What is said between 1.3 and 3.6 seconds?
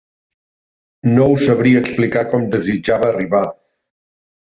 us sabria explicar com desitjava arribar